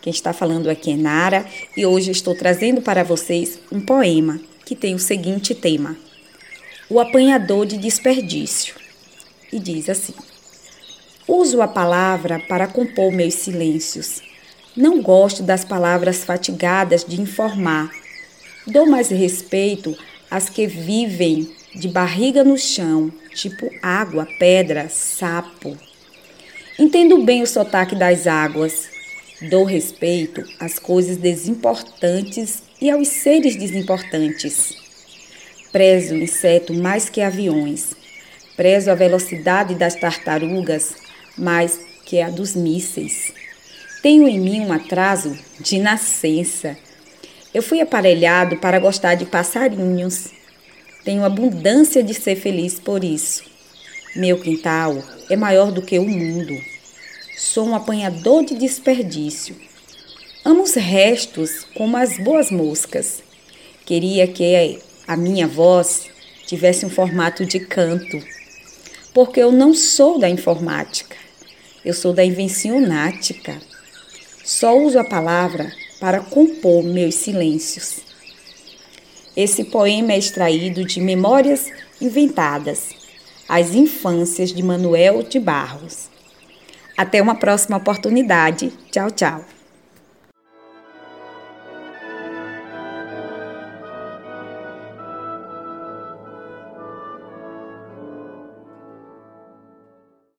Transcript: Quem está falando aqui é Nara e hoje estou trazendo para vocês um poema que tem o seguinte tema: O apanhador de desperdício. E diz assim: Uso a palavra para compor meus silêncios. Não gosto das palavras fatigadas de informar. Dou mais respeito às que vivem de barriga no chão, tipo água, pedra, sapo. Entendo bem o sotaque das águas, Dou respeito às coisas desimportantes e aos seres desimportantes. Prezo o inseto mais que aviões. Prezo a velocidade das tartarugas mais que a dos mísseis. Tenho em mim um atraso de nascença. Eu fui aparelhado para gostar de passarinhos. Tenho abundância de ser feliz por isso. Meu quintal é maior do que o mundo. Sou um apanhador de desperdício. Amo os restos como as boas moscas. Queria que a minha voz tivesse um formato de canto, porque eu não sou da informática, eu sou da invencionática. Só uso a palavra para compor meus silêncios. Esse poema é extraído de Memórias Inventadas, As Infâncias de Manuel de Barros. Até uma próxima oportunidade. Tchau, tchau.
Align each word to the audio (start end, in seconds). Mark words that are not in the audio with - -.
Quem 0.00 0.10
está 0.10 0.32
falando 0.32 0.70
aqui 0.70 0.92
é 0.92 0.96
Nara 0.96 1.44
e 1.76 1.84
hoje 1.84 2.10
estou 2.10 2.34
trazendo 2.34 2.80
para 2.80 3.04
vocês 3.04 3.60
um 3.70 3.80
poema 3.80 4.40
que 4.64 4.74
tem 4.74 4.94
o 4.94 4.98
seguinte 4.98 5.54
tema: 5.54 5.94
O 6.88 6.98
apanhador 6.98 7.66
de 7.66 7.76
desperdício. 7.76 8.74
E 9.52 9.58
diz 9.58 9.90
assim: 9.90 10.14
Uso 11.28 11.60
a 11.60 11.68
palavra 11.68 12.40
para 12.48 12.66
compor 12.66 13.12
meus 13.12 13.34
silêncios. 13.34 14.22
Não 14.74 15.02
gosto 15.02 15.42
das 15.42 15.66
palavras 15.66 16.24
fatigadas 16.24 17.04
de 17.04 17.20
informar. 17.20 17.90
Dou 18.66 18.86
mais 18.86 19.10
respeito 19.10 19.94
às 20.30 20.48
que 20.48 20.66
vivem 20.66 21.54
de 21.74 21.88
barriga 21.88 22.42
no 22.42 22.56
chão, 22.56 23.12
tipo 23.34 23.70
água, 23.82 24.26
pedra, 24.38 24.88
sapo. 24.88 25.76
Entendo 26.78 27.22
bem 27.22 27.42
o 27.42 27.46
sotaque 27.46 27.94
das 27.94 28.26
águas, 28.26 28.88
Dou 29.48 29.64
respeito 29.64 30.44
às 30.58 30.78
coisas 30.78 31.16
desimportantes 31.16 32.62
e 32.78 32.90
aos 32.90 33.08
seres 33.08 33.56
desimportantes. 33.56 34.76
Prezo 35.72 36.14
o 36.14 36.18
inseto 36.18 36.74
mais 36.74 37.08
que 37.08 37.22
aviões. 37.22 37.94
Prezo 38.54 38.90
a 38.90 38.94
velocidade 38.94 39.74
das 39.74 39.94
tartarugas 39.94 40.94
mais 41.38 41.80
que 42.04 42.20
a 42.20 42.28
dos 42.28 42.54
mísseis. 42.54 43.32
Tenho 44.02 44.28
em 44.28 44.38
mim 44.38 44.60
um 44.60 44.74
atraso 44.74 45.34
de 45.58 45.78
nascença. 45.78 46.76
Eu 47.54 47.62
fui 47.62 47.80
aparelhado 47.80 48.58
para 48.58 48.78
gostar 48.78 49.14
de 49.14 49.24
passarinhos. 49.24 50.28
Tenho 51.02 51.24
abundância 51.24 52.02
de 52.02 52.12
ser 52.12 52.36
feliz 52.36 52.78
por 52.78 53.02
isso. 53.02 53.42
Meu 54.14 54.38
quintal 54.38 55.02
é 55.30 55.36
maior 55.36 55.72
do 55.72 55.80
que 55.80 55.98
o 55.98 56.06
mundo. 56.06 56.54
Sou 57.42 57.66
um 57.66 57.74
apanhador 57.74 58.44
de 58.44 58.54
desperdício. 58.54 59.56
Amo 60.44 60.62
os 60.62 60.74
restos 60.74 61.64
como 61.74 61.96
as 61.96 62.18
boas 62.18 62.50
moscas. 62.50 63.22
Queria 63.86 64.28
que 64.28 64.78
a 65.08 65.16
minha 65.16 65.48
voz 65.48 66.10
tivesse 66.46 66.84
um 66.84 66.90
formato 66.90 67.46
de 67.46 67.58
canto, 67.58 68.22
porque 69.14 69.40
eu 69.40 69.50
não 69.50 69.72
sou 69.72 70.18
da 70.18 70.28
informática, 70.28 71.16
eu 71.82 71.94
sou 71.94 72.12
da 72.12 72.22
invencionática. 72.22 73.58
Só 74.44 74.76
uso 74.78 74.98
a 74.98 75.04
palavra 75.04 75.72
para 75.98 76.20
compor 76.20 76.84
meus 76.84 77.14
silêncios. 77.14 78.00
Esse 79.34 79.64
poema 79.64 80.12
é 80.12 80.18
extraído 80.18 80.84
de 80.84 81.00
Memórias 81.00 81.72
Inventadas, 82.02 82.90
As 83.48 83.74
Infâncias 83.74 84.52
de 84.52 84.62
Manuel 84.62 85.22
de 85.22 85.40
Barros. 85.40 86.09
Até 87.00 87.22
uma 87.22 87.34
próxima 87.34 87.78
oportunidade. 87.78 88.74
Tchau, 88.90 89.10
tchau. 89.10 89.42